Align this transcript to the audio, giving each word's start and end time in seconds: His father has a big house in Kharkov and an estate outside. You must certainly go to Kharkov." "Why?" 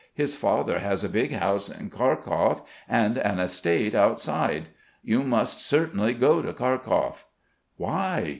His 0.15 0.35
father 0.35 0.79
has 0.79 1.03
a 1.03 1.09
big 1.09 1.31
house 1.31 1.69
in 1.69 1.91
Kharkov 1.91 2.63
and 2.89 3.19
an 3.19 3.37
estate 3.37 3.93
outside. 3.93 4.69
You 5.03 5.21
must 5.21 5.59
certainly 5.59 6.15
go 6.15 6.41
to 6.41 6.53
Kharkov." 6.53 7.25
"Why?" 7.77 8.29